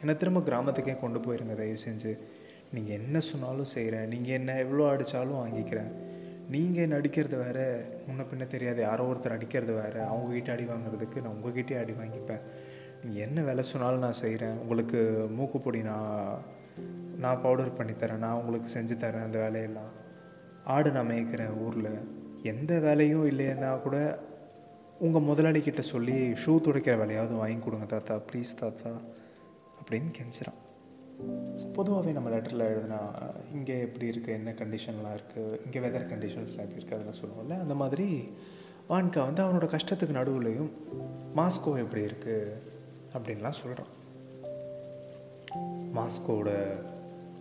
என்னை 0.00 0.16
திரும்ப 0.16 0.40
கிராமத்துக்கே 0.40 0.98
கொண்டு 0.98 1.18
போயிருங்க. 1.18 1.54
தயவு 1.54 1.78
செஞ்சு 1.86 2.18
நீங்கள் 2.72 2.96
என்ன 2.98 3.20
சொன்னாலும் 3.20 3.64
செய்கிறேன் 3.64 4.08
நீங்கள் 4.08 4.32
என்ன 4.32 4.56
எவ்வளோ 4.56 4.84
அடித்தாலும் 4.92 5.40
வாங்கிக்கிறேன். 5.42 5.92
நீங்கள் 6.48 6.82
என்ன 6.82 6.96
அடிக்கிறது 6.96 7.36
வேறு. 7.36 7.66
முன்ன 8.08 8.24
பின்ன 8.30 8.46
தெரியாது. 8.46 8.80
யாரோ 8.80 9.04
ஒருத்தர் 9.12 9.36
அடிக்கிறது 9.36 9.72
வேறு. 9.72 10.00
அவங்ககிட்ட 10.00 10.50
அடி 10.50 10.64
வாங்குறதுக்கு 10.64 11.22
நான் 11.22 11.36
உங்ககிட்டே 11.36 11.78
அடி 11.78 11.92
வாங்கிப்பேன். 11.92 12.44
நீங்கள் 13.04 13.24
என்ன 13.28 13.42
வேலை 13.42 13.62
சொன்னாலும் 13.62 13.98
நான் 13.98 14.22
செய்கிறேன் 14.22 14.58
உங்களுக்கு 14.58 14.98
மூக்குப்பொடி 15.36 15.82
நான் 15.82 16.42
நான் 17.16 17.40
பவுடர் 17.40 17.76
பண்ணித்தரேன் 17.78 18.24
நான் 18.24 18.38
உங்களுக்கு 18.40 18.68
செஞ்சு 18.74 18.94
தரேன் 18.94 19.26
அந்த 19.26 19.38
வேலையெல்லாம். 19.38 19.92
ஆடு 20.64 20.90
நான் 20.90 21.10
மேய்க்கிறேன் 21.10 21.58
ஊரில். 21.64 21.92
எந்த 22.42 22.78
வேலையும் 22.78 23.26
இல்லைன்னா 23.26 23.80
கூட 23.80 24.18
உங்கள் 24.98 25.26
முதலாளிக்கிட்ட 25.28 25.78
சொல்லி 25.78 26.16
ஷூ 26.42 26.52
துடைக்கிற 26.60 26.94
வேலையாவது 26.98 27.34
வாங்கி 27.34 27.58
கொடுங்க 27.64 27.86
தாத்தா. 27.86 28.20
ப்ளீஸ் 28.30 28.52
தாத்தா. 28.60 28.90
அப்படின்னு 29.80 30.10
கெஞ்சிறான். 30.18 30.58
பொதுவாகவே 31.76 32.12
நம்ம 32.12 32.30
லெட்டரில் 32.30 32.68
எழுதுனா 32.70 33.00
இங்கே 33.52 33.80
எப்படி 33.80 34.10
இருக்குது 34.10 34.36
என்ன 34.38 34.50
கண்டிஷன்லாம் 34.50 35.16
இருக்குது 35.18 35.58
இங்கே 35.64 35.78
வெதர் 35.78 36.10
கண்டிஷன்ஸ்லாம் 36.12 36.66
எப்படி 36.66 36.80
இருக்குது 36.80 36.98
அதெல்லாம் 36.98 37.20
சொல்லுவோம்ல. 37.22 37.60
அந்த 37.60 37.74
மாதிரி 37.74 38.32
வான்கா 38.88 39.24
வந்து 39.28 39.42
அவனோட 39.42 39.66
கஷ்டத்துக்கு 39.76 40.18
நடுவுலையும் 40.20 40.70
மாஸ்கோ 41.36 41.72
எப்படி 41.78 42.02
இருக்குது 42.02 42.68
அப்படின்லாம் 43.14 43.58
சொல்கிறான் 43.60 43.92
மாஸ்கோட 45.96 46.48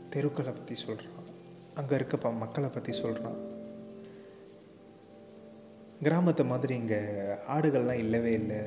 தெருக்களை 0.09 0.51
பற்றி 0.51 0.75
சொல்கிறான் 0.75 1.15
அங்கே 1.75 1.95
இருக்க 1.95 2.17
ப 2.17 2.31
மக்களை 2.31 2.69
பற்றி 2.69 2.91
சொல்கிறான் 2.91 3.39
கிராமத்தை 6.01 6.45
மாதிரி 6.45 6.75
இங்கே 6.75 6.99
ஆடுகள்லாம் 7.55 8.01
இல்லவே 8.03 8.31
இல்லை. 8.31 8.61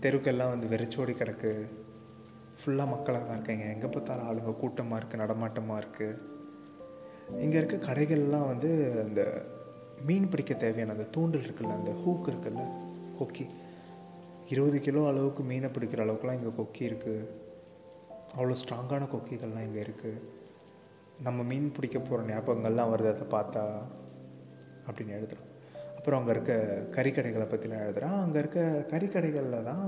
தெருக்கெல்லாம் 0.00 0.48
வந்து 0.48 0.66
வெறிச்சோடி 0.66 1.12
கிடக்கு. 1.12 1.52
ஃபுல்லாக 2.58 2.88
மக்களாக 2.88 3.24
தான் 3.24 3.36
இருக்காங்க. 3.36 3.64
எங்கே 3.64 3.86
பார்த்தாலும் 3.86 4.26
ஆளுங்க 4.28 4.52
கூட்டமாக 4.56 5.00
இருக்குது 5.00 5.22
நடமாட்டமாக 5.22 5.80
இருக்குது 5.82 6.34
இங்கே 7.40 7.56
இருக்க 7.56 7.76
கடைகள்லாம் 7.76 8.46
வந்து 8.46 8.70
அந்த 9.04 9.42
மீன் 10.06 10.28
பிடிக்க 10.28 10.54
தேவையான 10.54 10.92
அந்த 10.92 11.06
தூண்டில் 11.14 11.44
இருக்குல்ல 11.46 11.78
அந்த 11.80 11.92
ஹூக் 12.04 12.30
இருக்குல்ல 12.30 12.64
ஓகே 13.18 13.46
இருபது 14.48 14.80
கிலோ 14.80 15.00
அளவுக்கு 15.08 15.42
மீனை 15.42 15.68
பிடிக்கிற 15.68 16.00
அளவுக்குலாம் 16.04 16.38
இங்கே 16.38 16.52
கொக்கி 16.56 16.82
இருக்குது 16.84 17.28
அவ்வளோ 18.34 18.56
ஸ்ட்ராங்கான 18.62 19.08
கொக்கிகள்லாம் 19.12 19.66
இங்கே 19.66 19.80
இருக்குது 19.80 20.22
நம்ம 21.22 21.42
மீன் 21.42 21.72
பிடிக்க 21.72 21.98
போகிற 21.98 22.26
ஞாபகங்கள்லாம் 22.26 22.92
வருது 22.92 23.12
அதை 23.14 23.26
பார்த்தா 23.30 23.62
அப்படின்னு 24.86 25.14
எழுதுகிறோம் 25.14 25.52
அப்புறம் 25.96 26.20
அங்கே 26.20 26.30
இருக்க 26.30 26.54
கறிக்கடைகளை 26.96 27.46
பற்றிலாம் 27.46 27.84
எழுதுகிறான் 27.84 28.18
அங்கே 28.20 28.38
இருக்க 28.38 28.60
கறிக்கடைகளில் 28.90 29.64
தான் 29.64 29.86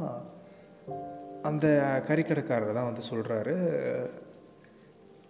அந்த 1.43 1.67
கறிக்கடைக்காரர் 2.09 2.79
தான் 2.79 2.91
வந்து 2.91 3.03
சொல்கிறாரு 3.11 3.55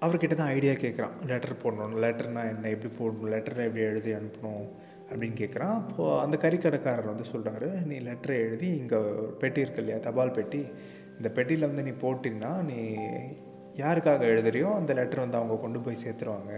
அவர்கிட்ட 0.02 0.34
தான் 0.34 0.52
ஐடியா 0.54 0.72
கேட்குறான் 0.74 1.16
லெட்டர் 1.26 1.62
போடணும் 1.62 1.96
லெட்டர்னால் 2.04 2.50
என்ன? 2.50 2.68
எப்படி 2.68 2.90
போடணும்? 2.94 3.30
லெட்டரை 3.32 3.64
எப்படி 3.64 3.84
எழுதி 3.84 4.10
அனுப்பணும்? 4.12 4.66
அப்படின்னு 5.10 5.36
கேட்குறான். 5.38 5.76
அப்போது 5.82 6.18
அந்த 6.20 6.36
கறிக்கடைக்காரர் 6.40 7.12
வந்து 7.12 7.26
சொல்கிறாரு 7.32 7.68
நீ 7.84 7.98
லெட்டரை 7.98 8.36
எழுதி 8.46 8.66
இங்கே 8.66 8.96
பெட்டி 9.38 9.60
இருக்கு 9.60 9.82
இல்லையா 9.82 10.00
தபால் 10.02 10.30
பெட்டி 10.30 10.60
இந்த 11.16 11.28
பெட்டியில் 11.28 11.66
வந்து 11.66 11.82
நீ 11.82 11.90
போட்டிங்கன்னா 11.90 12.52
நீ 12.62 12.78
யாருக்காக 13.82 14.22
எழுதுறியோ 14.32 14.68
அந்த 14.74 14.92
லெட்டர் 14.92 15.18
வந்து 15.18 15.36
அவங்க 15.36 15.56
கொண்டு 15.56 15.80
போய் 15.80 16.02
சேர்த்துருவாங்க. 16.04 16.52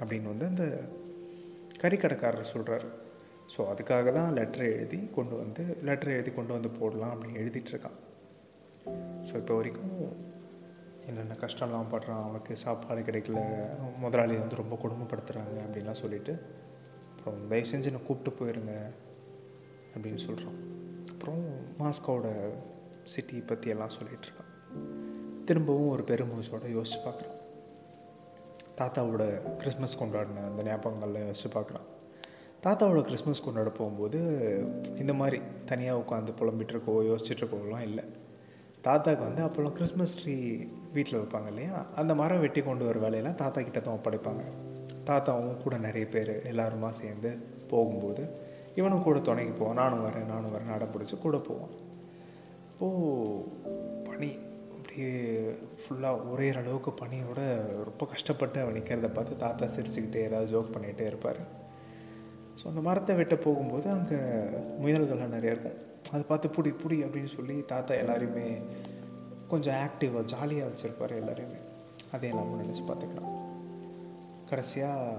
அப்படின்னு 0.00 0.22
வந்து 0.22 0.46
அந்த 0.46 0.64
கறிக்கடைக்காரர் 1.80 2.52
சொல்கிறாரு 2.54 2.88
ஸோ 3.52 3.60
அதுக்காக 3.72 4.12
தான் 4.12 4.32
லெட்டர் 4.32 4.64
எழுதி 4.72 4.98
கொண்டு 5.14 5.36
வந்து 5.36 5.62
லெட்டர் 5.82 6.12
எழுதி 6.12 6.30
கொண்டு 6.30 6.52
வந்து 6.52 6.70
போடலாம் 6.70 7.12
அப்படின்னு 7.14 7.40
எழுதிட்டுருக்கான் 7.42 7.98
ஸோ 9.28 9.34
இப்போ 9.36 9.54
வரைக்கும் 9.54 9.94
என்னென்ன 11.06 11.36
கஷ்டம்லாம் 11.40 11.92
படுறான் 11.92 12.22
அவனுக்கு 12.22 12.56
சாப்பாடு 12.56 13.02
கிடைக்கல 13.02 13.42
முதலாளி 13.98 14.36
வந்து 14.36 14.56
ரொம்ப 14.56 14.78
கொடுமைப்படுத்துகிறாங்க 14.82 15.56
அப்படின்லாம் 15.64 16.00
சொல்லிவிட்டு 16.02 16.34
அப்புறம் 17.18 17.48
தயவு 17.48 17.68
செஞ்சு 17.68 17.84
என்னை 17.84 18.02
கூப்பிட்டு 18.02 18.44
போயிருங்க 18.44 18.90
அப்படின்னு 19.94 20.16
சொல்கிறான் 20.16 20.58
அப்புறம் 21.12 21.44
மாஸ்கோட 21.78 22.50
சிட்டி 23.04 23.40
பற்றி 23.40 23.70
எல்லாம் 23.70 23.96
சொல்லிகிட்ருக்கான் 24.00 24.46
திரும்பவும் 25.44 25.88
ஒரு 25.88 26.02
பெருமூச்சோட 26.02 26.66
யோசிச்சு 26.76 26.98
பார்க்குறான். 27.04 27.36
தாத்தாவோட 28.76 29.56
கிறிஸ்மஸ் 29.56 30.02
கொண்டாடின 30.02 30.44
அந்த 30.44 30.62
ஞாபகங்கள்லாம் 30.62 31.28
யோசிச்சு 31.28 31.50
பார்க்குறான். 31.54 31.86
தாத்தாவோட 32.62 33.02
கிறிஸ்மஸ் 33.02 33.44
கொண்டாட 33.44 33.70
போகும்போது 33.70 34.18
இந்த 34.96 35.12
மாதிரி 35.12 35.42
தனியாக 35.64 36.00
உட்காந்து 36.00 36.30
புலம்பிகிட்ருக்கோ 36.40 37.20
இருக்கோ 37.30 37.80
இல்லை. 37.80 38.04
தாத்தாவுக்கு 38.82 39.24
வந்து 39.24 39.42
அப்போல்லாம் 39.42 39.72
கிறிஸ்மஸ் 39.72 40.18
ட்ரீ 40.18 40.68
வீட்டில் 40.92 41.20
வைப்பாங்க 41.20 41.46
இல்லையா? 41.46 41.86
அந்த 41.94 42.14
மரம் 42.14 42.40
வெட்டி 42.40 42.62
கொண்டு 42.62 42.84
வர 42.84 42.98
வேலையெல்லாம் 42.98 43.34
தாத்தா 43.34 43.60
கிட்ட 43.60 43.80
தான் 43.80 43.98
ஒப்படைப்பாங்க. 43.98 44.44
தாத்தாவும் 45.08 45.62
கூட 45.64 45.74
நிறைய 45.86 46.06
பேர் 46.14 46.32
எல்லாருமா 46.52 46.88
சேர்ந்து 47.02 47.30
போகும்போது 47.70 48.22
இவனும் 48.78 49.04
கூட 49.06 49.18
துணைக்கு 49.28 49.54
போவான். 49.54 49.80
நானும் 49.82 50.04
வரேன் 50.06 50.30
நானும் 50.32 50.54
வரேன் 50.54 50.74
அடம் 50.74 50.92
பிடிச்சி 50.94 51.16
கூட 51.18 51.36
போவான். 51.48 51.72
அப்போது 52.70 53.44
பனி 54.08 54.30
அப்படியே 54.74 55.08
ஃபுல்லாக 55.82 56.28
ஒரே 56.32 56.46
அளவுக்கு 56.60 56.90
பனியோட 57.00 57.40
ரொம்ப 57.88 58.06
கஷ்டப்பட்டு 58.12 58.60
அவன் 58.62 58.76
நிற்கிறத 58.78 59.10
பார்த்து 59.16 59.42
தாத்தா 59.44 59.66
சிரிச்சுக்கிட்டே 59.76 60.22
ஏதாவது 60.28 60.52
ஜோக் 60.54 60.74
பண்ணிகிட்டே 60.76 61.06
இருப்பார். 61.10 61.40
ஸோ 62.58 62.64
அந்த 62.70 62.80
மரத்தை 62.88 63.16
வெட்ட 63.20 63.36
போகும்போது 63.46 63.88
அங்கே 63.96 64.20
முயல்கள்லாம் 64.84 65.36
நிறைய 65.36 65.54
இருக்கும். 65.54 65.80
அதை 66.12 66.22
பார்த்து 66.30 66.54
புடி 66.56 66.70
புடி 66.82 66.98
அப்படின்னு 67.06 67.32
சொல்லி 67.36 67.56
தாத்தா 67.72 67.94
எல்லாரையுமே 68.02 68.46
கொஞ்சம் 69.52 69.78
ஆக்டிவாக 69.84 70.24
ஜாலியாக 70.34 70.70
வச்சுருப்பார் 70.70 71.20
எல்லாரையுமே. 71.22 71.60
அதையெல்லாம் 72.16 72.62
நினச்சி 72.64 72.84
பார்த்துக்கலாம். 72.90 73.37
கடைசியாக 74.48 75.16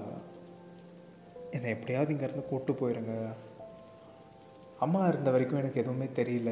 என்னை 1.52 1.70
எப்படியாவது 1.70 2.14
இங்கேருந்து 2.14 2.46
கூப்பிட்டு 2.46 2.90
போயிருங்க. 2.90 3.28
அம்மா 4.80 5.08
இருந்த 5.08 5.32
வரைக்கும் 5.32 5.60
எனக்கு 5.60 5.80
எதுவுமே 5.80 6.06
தெரியல. 6.06 6.52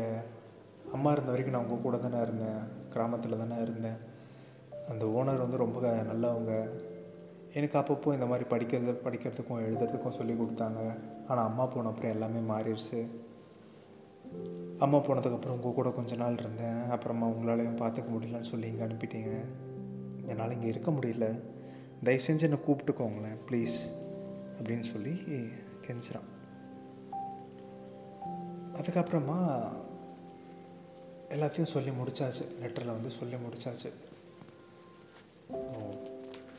அம்மா 0.94 1.12
இருந்த 1.12 1.32
வரைக்கும் 1.32 1.62
நான் 1.62 1.70
உங்கள் 1.70 1.84
கூட 1.84 1.98
தானே 1.98 2.22
இருந்தேன். 2.22 2.60
கிராமத்தில் 2.90 3.38
தானே 3.38 3.62
இருந்தேன். 3.62 3.98
அந்த 4.90 5.06
ஓனர் 5.06 5.38
வந்து 5.38 5.58
ரொம்ப 5.58 5.80
நல்லவங்க. 5.82 6.70
எனக்கு 7.54 7.80
அப்பப்போ 7.80 8.14
இந்த 8.14 8.26
மாதிரி 8.26 8.50
படிக்கிறது 8.50 8.96
படிக்கிறதுக்கும் 9.06 9.64
எழுதுறதுக்கும் 9.66 10.10
சொல்லி 10.10 10.34
கொடுத்தாங்க. 10.34 10.98
ஆனால் 11.28 11.46
அம்மா 11.46 11.66
போன 11.66 11.88
அப்புறம் 11.88 12.12
எல்லாமே 12.12 12.54
மாறிடுச்சு. 12.54 13.08
அம்மா 14.80 14.98
போனதுக்கப்புறம் 14.98 15.50
உங்கள் 15.50 15.74
கூட 15.74 15.90
கொஞ்ச 15.90 16.16
நாள் 16.16 16.40
இருந்தேன். 16.40 16.90
அப்புறமா 16.90 17.28
உங்களாலையும் 17.28 17.82
பார்த்துக்க 17.82 18.04
முடியலன்னு 18.12 18.42
சொல்லி 18.42 18.68
இங்கே 18.68 18.84
அனுப்பிட்டீங்க. 18.84 19.38
என்னால் 20.26 20.52
இங்கே 20.52 20.68
இருக்க 20.68 20.92
முடியல. 20.92 21.42
தயவு 22.04 22.24
செஞ்சு 22.26 22.42
என்னை 22.42 22.60
கூப்பிட்டுக்கோங்களேன் 22.68 23.40
ப்ளீஸ் 23.50 23.78
அப்படின்னு 24.60 24.88
சொல்லி 24.94 25.14
கெஞ்சுறான். 25.88 26.28
அதுக்கப்புறமா 28.80 29.38
எல்லாத்தையும் 31.30 31.72
சொல்லி 31.76 31.90
முடிச்சாச்சு 31.90 32.44
லெட்டரில் 32.62 32.96
வந்து 32.98 33.10
சொல்லி 33.10 33.36
முடித்தாச்சு 33.36 33.90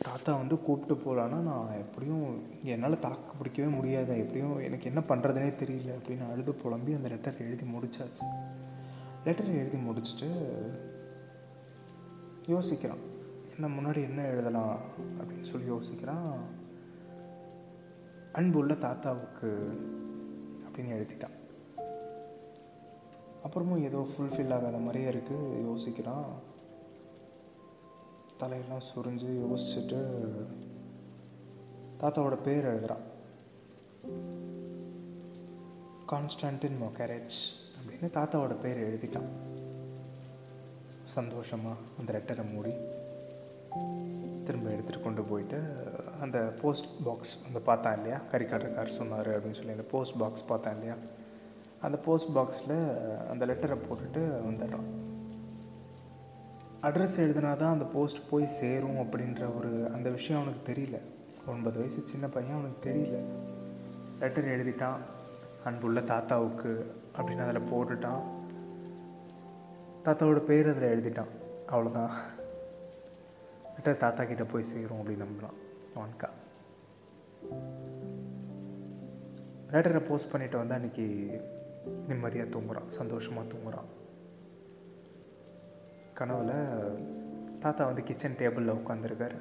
தாத்தா 0.03 0.37
வந்து 0.37 0.63
கூப்பிட்டு 0.63 0.95
போகலான்னா 1.05 1.39
நான் 1.51 1.73
எப்படியும் 1.73 2.27
இங்கே 2.57 2.71
என்னால் 2.71 2.99
தாக்கு 2.99 3.33
பிடிக்கவே 3.39 3.69
முடியாது 3.69 4.19
எப்படியும் 4.19 4.59
எனக்கு 4.59 4.85
என்ன 4.85 5.01
பண்ணுறதுனே 5.09 5.51
தெரியல 5.63 5.91
அப்படின்னு 5.99 6.31
அழுது 6.31 6.55
புலம்பி 6.55 6.93
அந்த 6.93 7.09
லெட்டர் 7.09 7.41
எழுதி 7.41 7.67
முடிச்சாச்சு. 7.75 8.25
லெட்டர் 9.25 9.55
எழுதி 9.61 9.79
முடிச்சுட்டு 9.87 10.29
யோசிக்கிறான். 12.49 13.05
நான் 13.59 13.77
முன்னாடி 13.79 14.03
என்ன 14.03 14.23
எழுதலாம் 14.23 14.81
அப்படின்னு 15.19 15.41
சொல்லி 15.41 15.71
யோசிக்கிறான். 15.71 16.41
அன்புள்ள 18.33 18.75
தாத்தாவுக்கு 18.75 19.49
அப்படின்னு 20.67 20.95
எழுதிட்டான். 20.99 21.37
அப்புறமும் 23.45 23.83
ஏதோ 23.83 24.07
ஃபுல்ஃபில் 24.11 24.55
ஆகாத 24.55 24.77
மாதிரியே 24.77 25.11
இருக்குது 25.11 25.59
யோசிக்கிறான். 25.69 26.29
தலையெல்லாம் 28.39 28.87
சுரிஞ்சு 28.91 29.31
யோசிச்சுட்டு 29.45 30.01
தாத்தாவோட 32.01 32.43
பேர் 32.43 32.65
எழுதுகிறான் 32.65 33.05
கான்ஸ்டன்டின் 36.13 36.79
மொக்கரேட்ஸ் 36.85 37.43
அப்படின்னு 37.79 38.11
தாத்தாவோட 38.19 38.61
பேர் 38.61 38.85
எழுதிட்டான். 38.89 39.29
சந்தோஷமாக 41.05 41.81
அந்த 41.99 42.13
லெட்டரை 42.13 42.53
மூடி. 42.53 42.73
திரும்ப 44.45 44.71
எடுத்துகிட்டு 44.71 45.03
கொண்டு 45.03 45.23
போயிட்டு 45.23 45.59
அந்த 46.21 46.39
போஸ்ட் 46.39 46.87
பாக்ஸ் 47.05 47.37
அந்த 47.47 47.59
பார்த்தான் 47.59 47.97
இல்லையா? 47.97 48.21
கறிக்காட்டுக்கார் 48.33 48.87
சொன்னார் 48.87 49.29
அப்படின்னு 49.29 49.55
சொல்லி 49.55 49.71
அந்த 49.71 49.83
போஸ்ட் 49.83 50.17
பாக்ஸ் 50.19 50.47
பார்த்தான் 50.47 50.73
இல்லையா? 50.73 50.95
அந்த 51.81 51.99
போஸ்ட் 51.99 52.37
பாக்ஸில் 52.37 53.29
அந்த 53.29 53.47
லெட்டரை 53.47 53.79
போட்டுட்டு 53.89 54.23
வந்துடுறான் 54.49 54.89
அட்ரஸ் 56.83 57.21
எழுதினா 57.25 57.57
தான் 57.57 57.73
அந்த 57.73 57.85
போஸ்ட் 57.85 58.29
போய் 58.31 58.47
சேரும் 58.47 58.97
அப்படின்ற 58.97 59.57
ஒரு 59.57 59.91
அந்த 59.93 60.11
விஷயம் 60.11 60.43
அவனுக்கு 60.43 60.73
தெரியல. 60.73 60.99
ஒன்பது 61.49 61.79
வயசு 61.79 62.01
சின்ன 62.05 62.29
பையன் 62.29 62.59
அவனுக்கு 62.59 62.91
தெரியல. 62.91 63.23
லெட்டர் 64.21 64.45
எழுதிட்டான். 64.45 64.99
அன்புள்ள 65.65 66.01
தாத்தாவுக்கு 66.01 66.95
அப்படின்னு 67.17 67.49
அதில் 67.49 67.73
போட்டுட்டான். 67.73 68.23
தாத்தாவோட 70.05 70.39
பேர் 70.39 70.69
அதில் 70.69 70.93
எழுதிட்டான். 70.95 71.33
அவ்வளோதான் 71.67 72.11
லெட்டர் 73.79 73.97
தாத்தா 73.97 74.25
கிட்டே 74.25 74.43
போய் 74.43 74.63
சேரும் 74.63 75.01
அப்படின்னு 75.01 75.27
நம்பலாம். 75.27 75.59
வான்கா 75.97 76.29
லெட்டரை 79.71 80.07
போஸ்ட் 80.09 80.31
பண்ணிட்டு 80.31 80.59
வந்து 80.59 80.75
அன்றைக்கி 80.75 81.07
நிம்மதியாக 82.09 82.51
தூங்குறான் 82.51 82.89
சந்தோஷமாக 82.89 83.49
தூங்குறான் 83.49 83.89
கனவில் 86.15 86.57
தாத்தா 87.59 87.87
வந்து 87.87 88.03
கிச்சன் 88.03 88.37
டேபிளில் 88.39 88.79
உட்காந்துருக்காரு 88.81 89.39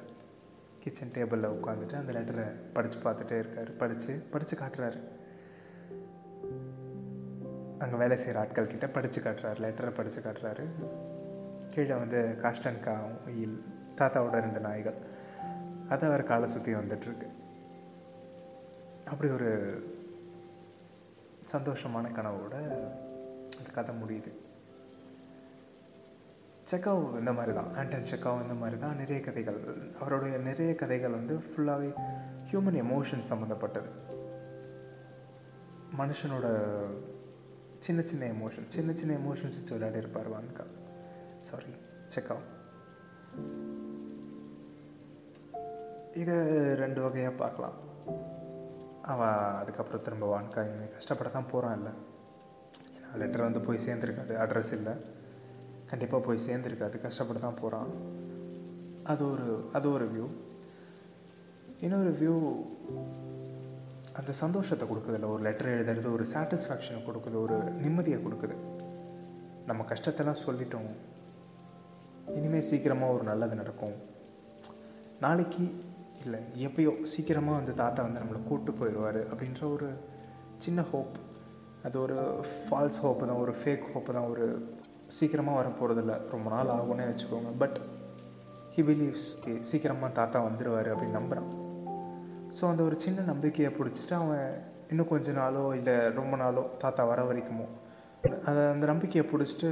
கிச்சன் 0.78 1.12
டேபிளில் 1.14 1.54
உட்காந்துட்டு 1.56 1.94
அந்த 1.94 2.12
லெட்டரை 2.12 2.46
படித்து 2.72 3.10
பார்த்துட்டே 3.10 3.38
இருக்கார். 3.38 3.76
படித்து 3.76 4.22
படித்து 4.30 4.56
காட்டுறாரு. 4.56 5.00
அங்கே 7.78 7.96
வேலை 7.96 8.16
செய்கிற 8.16 8.38
ஆட்கள் 8.38 8.66
கிட்ட 8.66 8.88
படித்து 8.88 9.20
காட்டுறாரு. 9.20 9.58
லெட்டரை 9.64 9.90
படித்து 9.90 10.20
காட்டுறாரு. 10.20 10.66
கீழே 11.66 11.94
வந்து 11.94 12.38
காஸ்டன்கா 12.42 12.96
உயில் 13.26 13.64
தாத்தாவோட 13.98 14.30
ரெண்டு 14.30 14.60
நாய்கள். 14.60 14.98
அதை 15.88 16.08
அவர் 16.08 16.22
காலை 16.22 16.48
சுற்றி 16.48 16.74
வந்துட்டுருக்கு. 16.74 17.28
அப்படி 19.06 19.32
ஒரு 19.32 19.50
சந்தோஷமான 21.52 22.06
கனவோட 22.16 22.54
அந்த 23.58 23.70
கதை 23.74 23.94
முடியுது. 24.02 24.32
செக்காவ் 26.70 27.18
இந்த 27.18 27.32
மாதிரி 27.32 27.54
தான் 27.54 27.74
ஆண்டன் 27.74 28.08
செக்காவ் 28.10 28.42
இந்த 28.42 28.54
மாதிரி 28.54 28.78
தான் 28.78 28.96
நிறைய 28.96 29.22
கதைகள். 29.22 29.60
அவருடைய 30.00 30.38
நிறைய 30.38 30.74
கதைகள் 30.74 31.10
வந்து 31.10 31.34
ஃபுல்லாகவே 31.36 31.90
ஹியூமன் 32.50 32.78
எமோஷன் 32.84 33.28
சம்மந்தப்பட்டது 33.30 33.90
மனுஷனோட 35.98 36.46
சின்ன 37.78 38.02
சின்ன 38.02 38.24
எமோஷன் 38.26 38.68
சின்ன 38.68 38.92
சின்ன 38.92 39.14
எமோஷன்ஸ் 39.14 39.56
வச்சு 39.58 39.72
விளையாடி 39.72 39.98
இருப்பார் 39.98 40.30
வான்கா. 40.30 40.64
Sorry 41.38 41.72
Chekhov. 42.14 42.44
இதை 46.22 46.36
ரெண்டு 46.82 47.00
வகையாக 47.04 47.34
பார்க்கலாம். 47.42 47.76
அவன் 49.12 49.38
அதுக்கப்புறம் 49.60 50.04
திரும்ப 50.06 50.26
வான்கா 50.32 50.62
கஷ்டப்பட 50.96 51.28
தான் 51.36 51.50
போகிறான் 51.52 51.76
இல்லை. 51.78 51.92
ஏன்னா 52.96 53.10
லெட்டர் 53.22 53.46
வந்து 53.46 53.60
போய் 53.66 53.84
சேர்ந்துருக்காது 53.86 54.34
அட்ரஸ் 54.44 54.72
இல்லை. 54.78 54.94
கண்டிப்பாக 55.90 56.20
போய் 56.26 56.46
சேர்ந்துருக்காது 56.46 56.96
கஷ்டப்பட்டு 57.06 57.42
தான் 57.46 57.60
போகிறான் 57.60 57.90
அது 59.12 59.22
ஒரு 59.32 59.46
அது 59.78 59.86
ஒரு 59.96 60.06
வியூ 60.14 60.26
இன்னொரு 61.86 62.12
வியூ 62.20 62.36
அந்த 64.18 64.30
சந்தோஷத்தை 64.42 64.84
கொடுக்குதுல்ல. 64.88 65.28
ஒரு 65.34 65.42
லெட்டர் 65.46 65.74
எழுதுறது 65.74 66.08
ஒரு 66.16 66.24
சாட்டிஸ்ஃபேக்ஷனை 66.34 67.00
கொடுக்குது 67.08 67.36
ஒரு 67.46 67.56
நிம்மதியை 67.84 68.18
கொடுக்குது. 68.24 68.56
நம்ம 69.68 69.84
கஷ்டத்தெல்லாம் 69.92 70.42
சொல்லிட்டோம். 70.46 70.90
இனிமேல் 72.38 72.66
சீக்கிரமாக 72.70 73.16
ஒரு 73.16 73.24
நல்லது 73.30 73.54
நடக்கும். 73.60 73.96
நாளைக்கு 75.24 75.64
இல்லை 76.24 76.40
எப்பயோ 76.58 76.92
சீக்கிரமாக 77.02 77.56
வந்து 77.56 77.74
தாத்தா 77.74 78.02
வந்து 78.02 78.20
நம்மளை 78.20 78.40
கூப்பிட்டு 78.44 78.72
போயிடுவார் 78.80 79.20
அப்படின்ற 79.30 79.72
ஒரு 79.72 79.88
சின்ன 80.56 80.82
ஹோப் 80.82 81.16
அது 81.82 82.00
ஒரு 82.00 82.16
ஃபால்ஸ் 82.52 83.00
ஹோப்பு 83.02 83.26
தான் 83.26 83.36
ஒரு 83.36 83.52
ஃபேக் 83.52 83.84
ஹோப்பு 83.94 84.12
தான் 84.12 84.28
ஒரு 84.28 84.46
சீக்கிரமாக 85.06 85.56
வர 85.56 85.68
போகிறதில்ல 85.68 86.14
ரொம்ப 86.30 86.50
நாள் 86.50 86.68
ஆகும்னே 86.68 87.04
வச்சுக்கோங்க. 87.10 87.50
பட் 87.58 87.78
ஹி 88.76 88.82
பிலீவ்ஸ் 88.82 89.28
சீக்கிரமாக 89.60 90.12
தாத்தா 90.12 90.40
வந்துடுவார் 90.48 90.88
அப்படின்னு 90.92 91.18
நம்புகிறான் 91.18 91.48
ஸோ 92.58 92.62
அந்த 92.68 92.82
ஒரு 92.82 93.00
சின்ன 93.00 93.22
நம்பிக்கையை 93.22 93.72
பிடிச்சிட்டு 93.78 94.14
அவன் 94.14 94.44
இன்னும் 94.88 95.08
கொஞ்ச 95.08 95.32
நாளோ 95.32 95.74
இல்லை 95.74 95.96
ரொம்ப 96.10 96.36
நாளோ 96.36 96.62
தாத்தா 96.78 97.04
வர 97.04 97.22
வரைக்குமோ 97.22 97.66
அதை 98.44 98.64
அந்த 98.66 98.86
நம்பிக்கையை 98.86 99.24
பிடிச்சிட்டு 99.32 99.70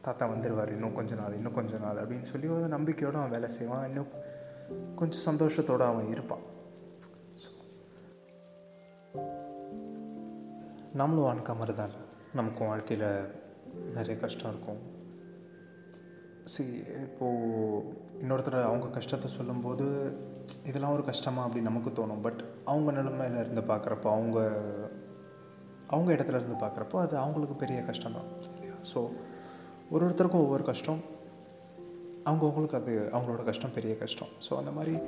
தாத்தா 0.00 0.24
வந்துடுவார் 0.32 0.68
இன்னும் 0.68 0.92
கொஞ்ச 0.92 1.14
நாள் 1.14 1.34
இன்னும் 1.34 1.54
கொஞ்ச 1.54 1.78
நாள் 1.78 2.00
அப்படின்னு 2.02 2.22
சொல்லி 2.22 2.48
ஒரு 2.48 2.68
நம்பிக்கையோடு 2.68 3.18
அவன் 3.18 3.30
வேலை 3.30 3.48
செய்வான். 3.48 3.86
இன்னும் 3.88 4.10
கொஞ்சம் 4.94 5.24
சந்தோஷத்தோடு 5.28 5.84
அவன் 5.86 6.08
இருப்பான். 6.08 6.44
ஸோ 7.42 7.48
நம்மளும் 10.92 11.24
வாழ்க்கை 11.24 11.54
மாதிரி 11.56 11.76
தான் 11.76 11.88
இல்லை 11.88 12.04
நமக்கும் 12.34 12.68
வாழ்க்கையில் 12.68 13.08
நிறைய 13.94 14.20
கஷ்டம் 14.20 14.50
இருக்கும். 14.50 14.94
சரி 16.44 16.74
இப்போது 17.02 17.82
இன்னொருத்தர் 18.20 18.58
அவங்க 18.62 18.88
கஷ்டத்தை 18.88 19.30
சொல்லும்போது 19.30 19.86
இதெல்லாம் 20.64 20.92
ஒரு 20.92 21.04
கஷ்டமா? 21.04 21.48
அப்படின்னு 21.48 21.70
நமக்கு 21.70 21.90
தோணும். 21.90 22.22
பட் 22.22 22.44
அவங்க 22.64 22.92
நிலைமையில 22.92 23.40
இருந்து 23.40 23.60
பார்க்குறப்போ 23.60 24.08
அவங்க 24.16 24.38
அவங்க 25.86 26.12
இடத்துல 26.12 26.38
இருந்து 26.40 26.66
பார்க்குறப்போ 26.66 26.96
அது 26.96 27.18
அவங்களுக்கு 27.18 27.54
பெரிய 27.54 27.82
கஷ்டம் 27.82 28.12
தான். 28.12 28.30
இல்லையா 28.54 28.74
ஸோ 28.94 29.08
ஒரு 29.90 30.08
ஒருத்தருக்கும் 30.08 30.44
ஒவ்வொரு 30.46 30.64
கஷ்டம். 30.64 31.14
அவங்கவுங்களுக்கு 32.26 32.74
அது 32.74 33.08
அவங்களோட 33.12 33.44
கஷ்டம் 33.44 33.74
பெரிய 33.74 33.98
கஷ்டம். 33.98 34.28
ஸோ 34.50 34.56
அந்த 34.56 34.70
மாதிரி 34.70 34.98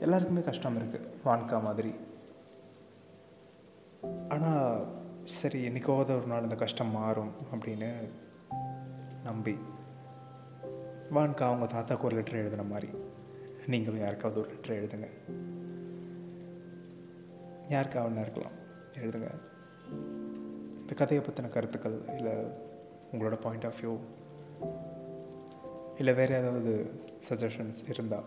எல்லாருக்குமே 0.00 0.40
கஷ்டம் 0.40 0.76
இருக்குது 0.76 1.08
வான்கா 1.24 1.62
மாதிரி. 1.62 1.94
ஆனால் 4.28 4.84
சரி 5.22 5.62
என்றைக்காவது 5.62 6.16
ஒரு 6.16 6.26
நாள் 6.26 6.42
இந்த 6.42 6.54
கஷ்டம் 6.54 6.90
மாறும் 6.90 7.32
அப்படின்னு 7.54 7.90
நம்பி 9.24 9.58
வான்கா 11.14 11.44
அவங்க 11.48 11.66
தாத்தாவுக்கு 11.66 12.06
ஒரு 12.06 12.16
லெட்டர் 12.16 12.40
எழுதின 12.40 12.62
மாதிரி. 12.62 12.88
நீங்களும் 13.66 14.00
யாருக்காவது 14.00 14.40
ஒரு 14.40 14.50
லெட்டர் 14.50 14.78
எழுதுங்க. 14.78 15.08
யாருக்காவது 17.68 18.20
இருக்கலாம். 18.20 18.56
எழுதுங்க. 18.98 19.30
இந்த 20.80 20.94
கதையை 20.94 21.26
பற்றின 21.26 21.48
கருத்துக்கள் 21.48 22.00
இல்லை 22.16 22.32
உங்களோட 23.12 23.40
பாயிண்ட் 23.40 23.64
ஆஃப் 23.64 23.80
வியூ 23.80 23.98
இல்லை 25.98 26.14
வேறு 26.14 26.34
ஏதாவது 26.34 26.90
சஜஷன்ஸ் 27.28 27.90
இருந்தால் 27.90 28.24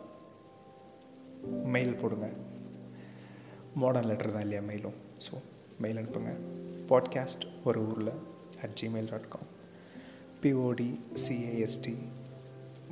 மெயில் 1.64 1.96
போடுங்க. 1.96 2.30
மாடர்ன் 3.76 4.08
லெட்டர் 4.08 4.32
தான் 4.32 4.42
இல்லையா 4.42 4.62
மெயிலும் 4.62 4.94
ஸோ 5.18 5.36
மெயில் 5.80 5.98
அனுப்புங்க. 5.98 6.34
Podcast 6.88 7.46
Oru 7.66 7.88
Ooril 7.88 8.12
at 8.62 8.82
Gmail 8.82 9.10
dot 9.10 9.28
com 9.28 9.48
P O D 10.42 11.00
C A S T 11.28 11.96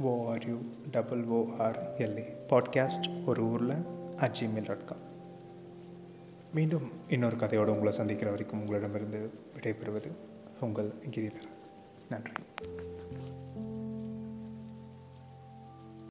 O R U 0.04 0.58
double 0.92 1.26
O R L A 1.28 2.26
podcast 2.50 3.26
Oru 3.26 3.44
Ooril 3.44 3.76
at 4.18 4.38
Gmail 4.40 4.66
dot 4.66 4.86
com 4.86 5.06
மீண்டும் 6.54 6.92
இன்னொரு 7.08 7.36
கதையோடு 7.36 7.68
உங்களை 7.68 7.92
சந்திக்கிற 7.92 8.30
வரைக்கும் 8.30 8.60
உங்களிடமிருந்து 8.60 9.32
விடைபெறுவது 9.56 10.12
உங்கள் 10.62 10.94
கிரிதரன். 11.10 11.56
நன்றி. 12.10 12.32